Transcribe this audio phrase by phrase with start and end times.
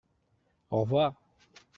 [0.71, 1.13] Au revoir!